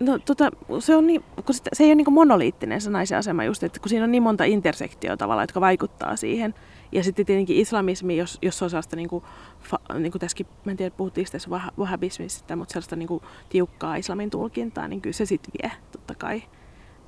No 0.00 0.18
tota, 0.18 0.50
se, 0.78 0.96
on 0.96 1.06
niin, 1.06 1.24
kun 1.46 1.54
se, 1.54 1.62
se 1.72 1.84
ei 1.84 1.88
ole 1.88 1.94
niin 1.94 2.12
monoliittinen 2.12 2.80
se 2.80 2.90
naisen 2.90 3.18
asema 3.18 3.44
just, 3.44 3.62
että 3.62 3.80
kun 3.80 3.88
siinä 3.88 4.04
on 4.04 4.10
niin 4.10 4.22
monta 4.22 4.44
intersektioa 4.44 5.16
tavalla, 5.16 5.42
jotka 5.42 5.60
vaikuttaa 5.60 6.16
siihen. 6.16 6.54
Ja 6.92 7.04
sitten 7.04 7.26
tietenkin 7.26 7.56
islamismi, 7.56 8.16
jos, 8.16 8.38
jos 8.42 8.62
on 8.62 8.70
sellaista, 8.70 8.96
niin 8.96 9.08
kuin, 9.08 9.24
fa, 9.62 9.78
niin 9.98 10.12
kuin 10.12 10.20
tässäkin, 10.20 10.46
mä 10.64 10.70
en 10.70 10.76
tiedä 10.76 10.94
puhuttiinko 10.96 11.30
tässä 11.32 11.50
wah, 11.50 11.70
wahhabismista, 11.78 12.56
mutta 12.56 12.72
sellaista 12.72 12.96
niin 12.96 13.08
kuin, 13.08 13.22
tiukkaa 13.48 13.96
islamin 13.96 14.30
tulkintaa, 14.30 14.88
niin 14.88 15.00
kyllä 15.00 15.14
se 15.14 15.24
sitten 15.24 15.52
vie 15.62 15.72
totta 15.92 16.14
kai 16.14 16.42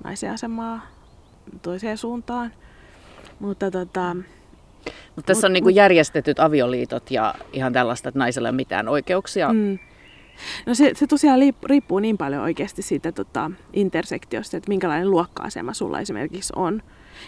naisen 0.04 0.32
asemaa 0.32 0.80
toiseen 1.62 1.98
suuntaan. 1.98 2.52
Mutta 3.40 3.70
tota, 3.70 4.16
mutta 5.16 5.26
tässä 5.26 5.40
mut, 5.40 5.44
on 5.44 5.52
niin 5.52 5.64
kuin 5.64 5.74
järjestetyt 5.74 6.40
avioliitot 6.40 7.10
ja 7.10 7.34
ihan 7.52 7.72
tällaista, 7.72 8.08
että 8.08 8.18
naisella 8.18 8.48
ei 8.48 8.50
ole 8.50 8.56
mitään 8.56 8.88
oikeuksia. 8.88 9.52
Mm. 9.52 9.78
No 10.66 10.74
se, 10.74 10.92
se 10.94 11.06
tosiaan 11.06 11.40
riippuu 11.64 11.98
niin 11.98 12.18
paljon 12.18 12.42
oikeasti 12.42 12.82
siitä 12.82 13.12
tota, 13.12 13.50
intersektiosta, 13.72 14.56
että 14.56 14.68
minkälainen 14.68 15.10
luokka-asema 15.10 15.72
sulla 15.74 16.00
esimerkiksi 16.00 16.52
on. 16.56 16.82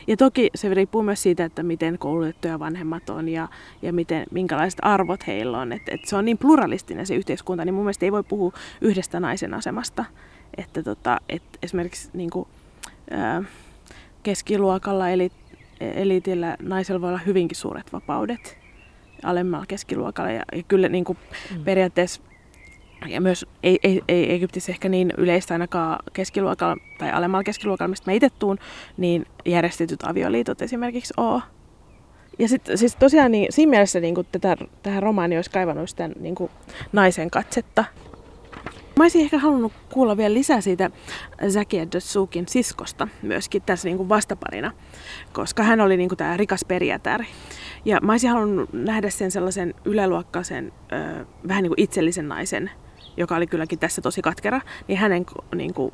Ja 0.06 0.16
toki 0.16 0.50
se 0.54 0.74
riippuu 0.74 1.02
myös 1.02 1.22
siitä, 1.22 1.44
että 1.44 1.62
miten 1.62 1.98
koulutettuja 1.98 2.58
vanhemmat 2.58 3.10
on 3.10 3.28
ja, 3.28 3.48
ja 3.82 3.92
miten, 3.92 4.26
minkälaiset 4.30 4.80
arvot 4.82 5.26
heillä 5.26 5.58
on. 5.58 5.72
Että 5.72 5.94
et 5.94 6.04
se 6.04 6.16
on 6.16 6.24
niin 6.24 6.38
pluralistinen 6.38 7.06
se 7.06 7.14
yhteiskunta, 7.14 7.64
niin 7.64 7.74
mun 7.74 7.84
mielestä 7.84 8.06
ei 8.06 8.12
voi 8.12 8.22
puhua 8.22 8.52
yhdestä 8.80 9.20
naisen 9.20 9.54
asemasta. 9.54 10.04
Että 10.56 10.82
tota, 10.82 11.20
et 11.28 11.42
esimerkiksi 11.62 12.10
niin 12.12 12.30
kuin, 12.30 12.48
ää, 13.10 13.42
keskiluokalla 14.22 15.08
eli 15.10 15.32
eliitillä 15.81 16.57
naisella 16.62 17.00
voi 17.00 17.09
olla 17.09 17.21
hyvinkin 17.26 17.57
suuret 17.57 17.93
vapaudet 17.93 18.59
alemmalla 19.23 19.66
keskiluokalla. 19.66 20.31
Ja, 20.31 20.43
ja 20.52 20.62
kyllä 20.69 20.88
niin 20.88 21.04
kuin 21.04 21.19
mm. 21.57 21.64
periaatteessa 21.64 22.23
ja 23.09 23.21
myös 23.21 23.47
ei, 23.62 23.78
ei, 23.83 24.02
ei 24.09 24.33
Egyptissä 24.35 24.73
ehkä 24.73 24.88
niin 24.88 25.12
yleistä 25.19 25.54
ainakaan 25.54 25.99
keskiluokalla 26.12 26.76
tai 26.99 27.12
alemmalla 27.12 27.45
keskiluokalla, 27.45 27.88
mistä 27.88 28.11
mä 28.11 28.14
itse 28.14 28.31
tuun, 28.31 28.59
niin 28.97 29.26
järjestetyt 29.47 30.02
avioliitot 30.02 30.62
esimerkiksi 30.62 31.14
oo. 31.16 31.40
Ja 32.38 32.49
sitten 32.49 32.78
siis 32.78 32.97
tosiaan 32.97 33.33
niin, 33.33 33.52
siinä 33.52 33.71
mielessä 33.71 34.00
niin 34.00 34.14
kuin 34.14 34.26
tätä, 34.33 34.57
tähän 34.83 35.02
romaani 35.02 35.37
olisi 35.37 35.50
kaivannut 35.50 35.90
sitä 35.90 36.09
niin 36.09 36.35
kuin 36.35 36.50
naisen 36.93 37.31
katsetta. 37.31 37.85
Mä 38.96 39.04
olisin 39.04 39.20
ehkä 39.20 39.38
halunnut 39.38 39.72
kuulla 39.92 40.16
vielä 40.16 40.34
lisää 40.34 40.60
siitä 40.60 40.90
Zakia 41.48 41.92
Dotsukin 41.92 42.48
siskosta 42.48 43.08
myöskin 43.22 43.62
tässä 43.62 43.88
niin 43.88 43.96
kuin 43.96 44.08
vastaparina, 44.08 44.72
koska 45.32 45.62
hän 45.62 45.80
oli 45.80 45.96
niin 45.96 46.08
kuin 46.08 46.18
tämä 46.18 46.36
rikas 46.36 46.64
perijätär. 46.68 47.24
Ja 47.84 47.98
mä 48.02 48.12
olisin 48.12 48.30
halunnut 48.30 48.72
nähdä 48.72 49.10
sen 49.10 49.30
sellaisen 49.30 49.74
yläluokkaisen, 49.84 50.72
ö, 50.92 51.26
vähän 51.48 51.62
niin 51.62 51.70
kuin 51.70 51.80
itsellisen 51.80 52.28
naisen 52.28 52.70
joka 53.16 53.36
oli 53.36 53.46
kylläkin 53.46 53.78
tässä 53.78 54.02
tosi 54.02 54.22
katkera, 54.22 54.60
niin 54.88 54.98
hänen 54.98 55.26
niin 55.54 55.74
kuin, 55.74 55.92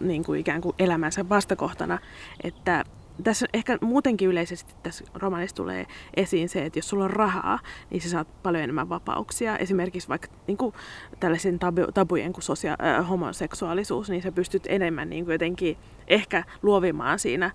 niin 0.00 0.24
kuin 0.24 0.40
ikään 0.40 0.60
kuin 0.60 0.74
elämänsä 0.78 1.28
vastakohtana, 1.28 1.98
että 2.44 2.84
tässä 3.22 3.46
ehkä 3.54 3.78
muutenkin 3.80 4.28
yleisesti 4.28 4.74
tässä 4.82 5.04
romanissa 5.14 5.56
tulee 5.56 5.86
esiin 6.16 6.48
se, 6.48 6.64
että 6.64 6.78
jos 6.78 6.88
sulla 6.88 7.04
on 7.04 7.10
rahaa, 7.10 7.58
niin 7.90 8.02
sä 8.02 8.10
saat 8.10 8.42
paljon 8.42 8.64
enemmän 8.64 8.88
vapauksia. 8.88 9.58
Esimerkiksi 9.58 10.08
vaikka 10.08 10.28
niin 10.46 10.56
kuin 10.56 10.74
tällaisen 11.20 11.58
tabu, 11.58 11.80
tabujen 11.94 12.32
kuin 12.32 12.44
sosia- 12.44 12.76
äh, 12.86 13.08
homoseksuaalisuus, 13.08 14.10
niin 14.10 14.22
sä 14.22 14.32
pystyt 14.32 14.66
enemmän 14.68 15.10
niin 15.10 15.24
kuin 15.24 15.32
jotenkin 15.32 15.76
ehkä 16.08 16.44
luovimaan 16.62 17.18
siinä 17.18 17.46
äh, 17.46 17.52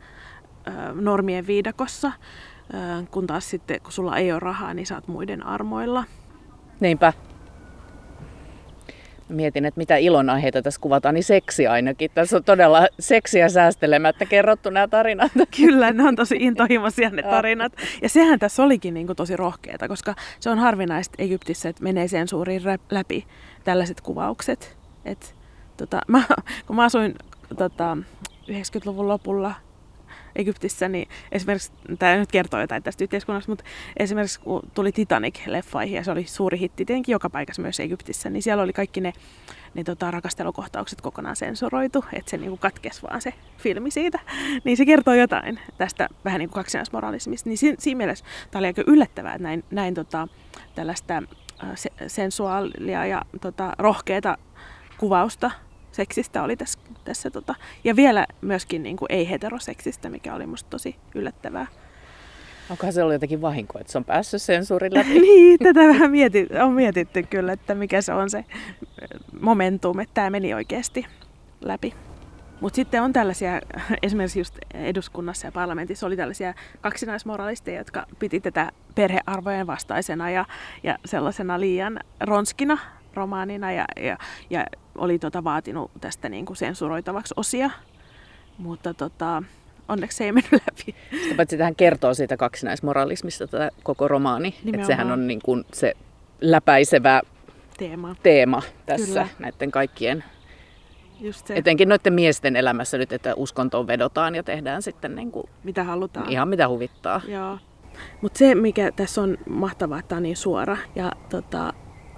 normien 0.94 1.48
viidakossa, 1.48 2.08
äh, 2.08 3.08
kun 3.12 3.28
taas 3.28 3.50
sitten 3.50 3.82
kun 3.82 3.92
sulla 3.92 4.18
ei 4.18 4.32
ole 4.32 4.40
rahaa, 4.40 4.74
niin 4.74 4.86
sä 4.86 4.96
oot 4.96 5.08
muiden 5.08 5.46
armoilla. 5.46 6.04
Niinpä 6.80 7.14
mietin, 9.30 9.66
että 9.66 9.78
mitä 9.78 9.98
ilonaiheita 9.98 10.62
tässä 10.62 10.82
kuvataan, 10.82 11.16
niin 11.16 11.24
seksi 11.24 11.68
ainakin. 11.68 12.12
Tässä 12.14 12.38
on 12.38 12.44
todella 12.44 12.88
seksiä 13.00 13.50
säästelemättä 13.50 14.26
kerrottu 14.26 14.70
nämä 14.70 14.88
tarinat. 14.88 15.32
Kyllä, 15.58 15.92
ne 15.92 16.04
on 16.04 16.16
tosi 16.16 16.36
intohimoisia 16.40 17.10
ne 17.10 17.24
tarinat. 17.24 17.74
Ja 18.02 18.10
sehän 18.10 18.40
tässä 18.40 18.64
olikin 18.64 18.94
niin 18.94 19.06
kuin 19.06 19.18
tosi 19.18 19.36
rohkeata, 19.36 19.88
koska 19.88 20.16
se 20.40 20.50
on 20.50 20.60
harvinaista 20.60 21.16
Egyptissä, 21.18 21.70
että 21.70 21.84
menee 21.84 22.08
sensuuriin 22.08 22.62
läpi 22.92 23.26
tällaiset 23.64 24.02
kuvaukset. 24.02 24.78
Et, 25.06 25.36
tota, 25.78 26.02
mä, 26.08 26.24
kun 26.68 26.76
mä 26.76 26.84
asuin 26.84 27.16
tota, 27.58 27.98
90-luvun 28.52 29.08
lopulla 29.08 29.65
Egyptissä, 30.36 30.90
niin 30.90 31.08
esimerkiksi, 31.32 31.72
tämä 32.00 32.16
nyt 32.16 32.32
kertoo 32.32 32.62
jotain 32.62 32.84
tästä 32.84 33.04
yhteiskunnasta, 33.04 33.52
mutta 33.52 33.64
esimerkiksi 33.98 34.40
kun 34.40 34.62
tuli 34.74 34.92
Titanic-leffaihin 34.92 35.96
ja 35.96 36.04
se 36.04 36.12
oli 36.12 36.26
suuri 36.26 36.60
hitti 36.60 36.86
tietenkin 36.86 37.14
joka 37.14 37.30
paikassa 37.30 37.62
myös 37.62 37.80
Egyptissä, 37.80 38.30
niin 38.30 38.44
siellä 38.44 38.64
oli 38.64 38.74
kaikki 38.74 39.02
ne, 39.02 39.14
ne 39.74 39.84
tota, 39.84 40.12
rakastelukohtaukset 40.12 41.02
kokonaan 41.02 41.36
sensuroitu, 41.36 42.06
että 42.14 42.32
se 42.32 42.38
niinku 42.38 42.58
katkesi 42.58 43.02
vaan 43.02 43.22
se 43.22 43.34
filmi 43.58 43.92
siitä. 43.92 44.20
Niin 44.64 44.78
se 44.78 44.86
kertoo 44.86 45.14
jotain 45.14 45.60
tästä 45.78 46.10
vähän 46.26 46.40
niin 46.40 46.50
kuin 46.50 46.56
kaksinaismoralismista. 46.56 47.50
Niin 47.50 47.58
siinä, 47.58 47.76
siinä 47.80 47.98
mielessä 47.98 48.26
tämä 48.52 48.60
oli 48.60 48.68
aika 48.68 48.84
yllättävää, 48.88 49.34
että 49.34 49.44
näin, 49.44 49.64
näin 49.72 49.94
tota, 49.94 50.28
tällaista 50.76 51.24
äh, 51.64 51.70
sensuaalia 52.08 53.06
ja 53.06 53.22
tota, 53.42 53.74
rohkeata 53.78 54.38
kuvausta 54.98 55.52
seksistä 55.96 56.44
oli 56.44 56.56
tässä, 56.56 56.80
tässä 57.04 57.32
tota, 57.32 57.56
ja 57.84 57.96
vielä 57.96 58.28
myöskin 58.42 58.84
niin 58.84 58.98
kuin 58.98 59.12
ei-heteroseksistä, 59.12 60.10
mikä 60.10 60.36
oli 60.36 60.46
musta 60.46 60.70
tosi 60.70 60.96
yllättävää. 61.16 61.68
Onkohan 62.70 62.94
se 62.94 63.04
ollut 63.04 63.14
jotenkin 63.14 63.42
vahinko, 63.42 63.80
että 63.80 63.92
se 63.92 63.98
on 63.98 64.06
päässyt 64.06 64.42
sensuurin 64.42 64.94
läpi? 64.94 65.20
niin, 65.22 65.60
tätä 65.60 65.80
vähän 65.80 66.12
mietit, 66.12 66.50
on 66.64 66.74
mietitty 66.74 67.24
kyllä, 67.24 67.54
että 67.54 67.76
mikä 67.76 68.02
se 68.02 68.14
on 68.14 68.30
se 68.30 68.46
momentum, 69.42 70.00
että 70.00 70.14
tämä 70.14 70.30
meni 70.30 70.54
oikeasti 70.54 71.06
läpi. 71.62 71.94
Mutta 72.62 72.76
sitten 72.76 73.04
on 73.04 73.14
tällaisia, 73.14 73.62
esimerkiksi 74.04 74.40
just 74.40 74.58
eduskunnassa 74.74 75.48
ja 75.48 75.52
parlamentissa 75.52 76.08
oli 76.08 76.18
tällaisia 76.18 76.54
kaksinaismoralisteja, 76.82 77.78
jotka 77.78 78.06
piti 78.20 78.42
tätä 78.42 78.72
perhearvojen 78.96 79.68
vastaisena 79.68 80.30
ja, 80.30 80.46
ja 80.84 80.98
sellaisena 81.06 81.60
liian 81.60 82.00
ronskina 82.20 82.78
romaanina 83.16 83.72
ja, 83.72 83.86
ja, 83.96 84.18
ja 84.50 84.66
oli 84.98 85.20
tota 85.20 85.44
vaatinut 85.44 85.92
tästä 86.02 86.30
niin 86.30 86.46
kuin 86.46 86.58
sensuroitavaksi 86.58 87.34
osia. 87.38 87.70
Mutta 88.58 88.94
tota, 88.94 89.44
onneksi 89.88 90.18
se 90.18 90.24
ei 90.24 90.32
mennyt 90.32 90.52
läpi. 90.52 90.96
Sitä 91.24 91.36
paitsi 91.36 91.58
tähän 91.58 91.76
kertoo 91.76 92.14
siitä 92.14 92.38
kaksinaismoralismista 92.38 93.48
tätä 93.48 93.70
koko 93.84 94.08
romaani. 94.08 94.56
Että 94.74 94.88
sehän 94.88 95.12
on 95.12 95.28
niin 95.28 95.42
kuin 95.44 95.66
se 95.74 95.94
läpäisevä 96.42 97.22
teema, 97.78 98.16
teema 98.24 98.62
tässä 98.86 99.08
Kyllä. 99.08 99.28
näiden 99.40 99.72
kaikkien 99.72 100.24
Just 101.20 101.48
se. 101.48 101.56
Etenkin 101.56 101.90
noiden 101.90 102.14
miesten 102.14 102.56
elämässä 102.56 102.98
nyt, 102.98 103.14
että 103.14 103.34
uskontoon 103.36 103.88
vedotaan 103.88 104.36
ja 104.36 104.44
tehdään 104.44 104.82
sitten 104.82 105.16
niin 105.16 105.32
kuin 105.32 105.50
mitä 105.64 105.84
halutaan. 105.84 106.30
Ihan 106.30 106.48
mitä 106.48 106.68
huvittaa. 106.68 107.22
Joo. 107.28 107.58
Mutta 108.22 108.38
se, 108.38 108.56
mikä 108.56 108.92
tässä 108.92 109.22
on 109.22 109.38
mahtavaa, 109.50 110.00
että 110.00 110.10
tämä 110.10 110.18
on 110.18 110.24
niin 110.24 110.38
suora. 110.38 110.78
Ja 110.96 111.12
tota, 111.30 111.74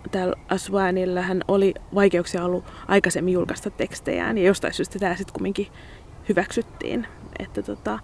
täällä 0.09 0.35
Aswanilla 0.49 1.21
hän 1.21 1.41
oli 1.47 1.73
vaikeuksia 1.95 2.45
ollut 2.45 2.63
aikaisemmin 2.87 3.33
julkaista 3.33 3.69
tekstejään. 3.69 4.37
Ja 4.37 4.43
jostain 4.43 4.73
syystä 4.73 4.99
tämä 4.99 5.15
sitten 5.15 5.33
kumminkin 5.33 5.67
hyväksyttiin. 6.29 7.07
Että 7.39 7.61
tota, 7.61 7.99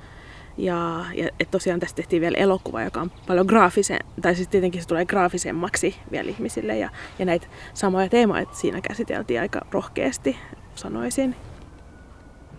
ja, 0.57 1.05
ja 1.13 1.29
et 1.39 1.51
tosiaan 1.51 1.79
tästä 1.79 1.95
tehtiin 1.95 2.21
vielä 2.21 2.37
elokuva, 2.37 2.83
joka 2.83 3.01
on 3.01 3.11
paljon 3.27 3.45
graafisen, 3.45 3.99
tai 4.21 4.35
siis 4.35 4.47
tietenkin 4.47 4.81
se 4.81 4.87
tulee 4.87 5.05
graafisemmaksi 5.05 5.95
vielä 6.11 6.29
ihmisille. 6.29 6.77
Ja, 6.77 6.89
ja 7.19 7.25
näitä 7.25 7.47
samoja 7.73 8.09
teemoja 8.09 8.45
siinä 8.51 8.81
käsiteltiin 8.81 9.41
aika 9.41 9.61
rohkeasti, 9.71 10.37
sanoisin. 10.75 11.35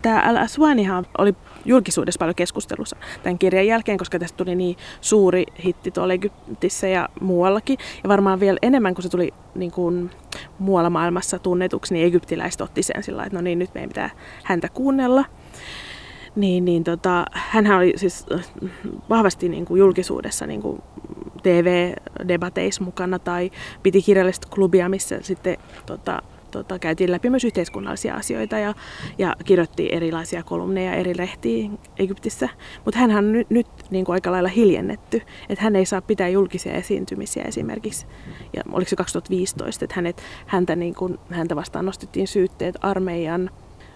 Tämä 0.05 0.21
Al 0.21 0.37
Aswanihan 0.37 1.07
oli 1.19 1.35
julkisuudessa 1.65 2.19
paljon 2.19 2.35
keskustelussa 2.35 2.97
tämän 3.23 3.39
kirjan 3.39 3.67
jälkeen, 3.67 3.99
koska 3.99 4.19
tästä 4.19 4.37
tuli 4.37 4.55
niin 4.55 4.77
suuri 5.01 5.45
hitti 5.65 5.91
tuolla 5.91 6.15
Egyptissä 6.15 6.89
ja 6.89 7.09
muuallakin. 7.21 7.79
Ja 8.03 8.09
varmaan 8.09 8.41
vielä 8.41 8.59
enemmän, 8.63 8.95
kun 8.95 9.03
se 9.03 9.09
tuli 9.09 9.35
niin 9.55 9.71
kuin 9.71 10.11
muualla 10.59 10.91
maailmassa 10.91 11.39
tunnetuksi, 11.39 11.95
niin 11.95 12.07
egyptiläiset 12.07 12.61
otti 12.61 12.83
sen 12.83 13.03
sillä 13.03 13.25
että 13.25 13.39
no 13.39 13.43
niin, 13.43 13.59
nyt 13.59 13.75
meidän 13.75 13.89
pitää 13.89 14.11
häntä 14.43 14.69
kuunnella. 14.69 15.25
Niin, 16.37 16.65
niin 16.65 16.85
tota, 16.85 17.25
hänhän 17.33 17.79
oli 17.79 17.93
siis 17.97 18.27
äh, 18.35 18.47
vahvasti 19.11 19.49
niin 19.49 19.65
kuin 19.65 19.79
julkisuudessa 19.79 20.47
niin 20.47 20.63
kuin 20.63 20.83
TV-debateissa 21.43 22.85
mukana 22.85 23.19
tai 23.19 23.51
piti 23.83 24.03
kirjallista 24.03 24.49
klubia, 24.51 24.89
missä 24.89 25.19
sitten 25.23 25.57
tota, 25.87 26.23
tota, 26.59 26.79
käytiin 26.79 27.13
läpi 27.13 27.31
myös 27.31 27.45
yhteiskunnallisia 27.45 28.15
asioita 28.15 28.59
ja, 28.59 28.75
ja 29.19 29.37
kirjoitti 29.45 29.89
erilaisia 29.93 30.43
kolumneja 30.43 30.95
eri 30.95 31.17
lehtiin 31.17 31.79
Egyptissä. 31.99 32.49
Mutta 32.85 33.01
hän 33.01 33.11
on 33.11 33.33
nyt, 33.33 33.51
nyt 33.51 33.67
niin 33.91 34.05
kuin 34.05 34.15
aika 34.15 34.33
lailla 34.33 34.49
hiljennetty, 34.49 35.23
että 35.49 35.65
hän 35.65 35.77
ei 35.77 35.87
saa 35.87 36.03
pitää 36.03 36.29
julkisia 36.29 36.75
esiintymisiä 36.75 37.45
esimerkiksi. 37.45 38.07
Ja 38.57 38.63
oliko 38.73 38.89
se 38.89 38.97
2015, 38.97 39.85
että 39.85 39.95
hänet, 39.97 40.23
häntä, 40.47 40.77
niin 40.77 40.95
kuin, 40.95 41.19
häntä 41.31 41.57
vastaan 41.57 41.87
nostettiin 41.87 42.29
syytteet 42.29 42.77
armeijan 42.81 43.51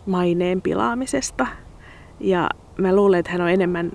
maineen 0.07 0.63
pilaamisesta. 0.63 1.47
Ja 2.21 2.49
mä 2.79 2.97
luulen, 2.97 3.21
että 3.21 3.33
hän 3.33 3.41
on 3.41 3.51
enemmän 3.51 3.93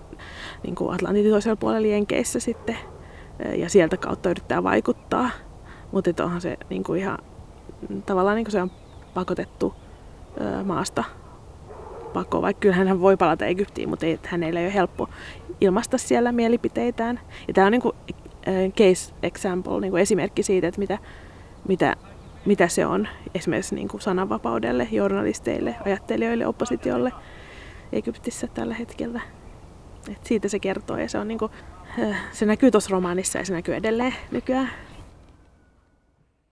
niin 0.64 0.76
kuin 0.76 0.94
Atlantin 0.96 1.32
toisella 1.32 1.56
puolella 1.56 1.88
Jenkeissä 1.88 2.40
sitten 2.40 2.78
ja 3.56 3.70
sieltä 3.70 3.98
kautta 3.98 4.30
yrittää 4.30 4.64
vaikuttaa. 4.64 5.30
Mutta 5.92 6.24
onhan 6.24 6.42
se 6.42 6.58
niin 6.70 6.84
kuin 6.84 7.00
ihan 7.00 7.18
tavallaan 8.06 8.38
niin 8.38 8.52
se 8.52 8.62
on 8.62 8.72
pakotettu 9.14 9.74
ö, 10.42 10.64
maasta 10.64 11.04
pakoon, 12.14 12.42
vaikka 12.42 12.60
kyllähän 12.60 12.88
hän 12.88 13.02
voi 13.02 13.18
palata 13.18 13.46
Egyptiin, 13.46 13.90
mutta 13.90 14.06
ei, 14.06 14.20
hänellä 14.26 14.60
ei 14.60 14.66
ole 14.66 14.74
helppo 14.74 15.10
ilmaista 15.62 15.98
siellä 15.98 16.32
mielipiteitään. 16.32 17.20
Ja 17.48 17.54
tämä 17.54 17.68
on 17.68 17.72
niin 17.72 17.82
kuin, 17.82 17.96
case 18.78 19.14
example, 19.24 19.80
niin 19.80 19.92
kuin 19.92 20.02
esimerkki 20.02 20.44
siitä, 20.44 20.68
että 20.68 20.80
mitä, 20.80 20.98
mitä, 21.68 21.96
mitä 22.46 22.68
se 22.68 22.86
on 22.86 23.08
esimerkiksi 23.36 23.76
niin 23.76 23.88
kuin 23.88 24.02
sananvapaudelle, 24.02 24.88
journalisteille, 24.92 25.76
ajattelijoille, 25.86 26.48
oppositiolle 26.48 27.12
Egyptissä 27.94 28.48
tällä 28.48 28.74
hetkellä. 28.74 29.22
Et 30.12 30.26
siitä 30.26 30.48
se 30.48 30.60
kertoo 30.60 30.98
ja 30.98 31.10
se, 31.10 31.18
on 31.18 31.28
niin 31.28 31.40
kuin, 31.40 31.52
se 32.32 32.46
näkyy 32.46 32.72
tuossa 32.72 32.92
romaanissa 32.92 33.40
ja 33.40 33.46
se 33.46 33.54
näkyy 33.54 33.76
edelleen 33.76 34.16
nykyään. 34.32 34.70